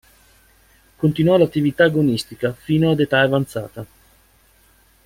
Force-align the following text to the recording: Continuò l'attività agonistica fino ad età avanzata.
Continuò 0.95 1.37
l'attività 1.37 1.83
agonistica 1.83 2.53
fino 2.53 2.89
ad 2.89 3.01
età 3.01 3.19
avanzata. 3.19 3.85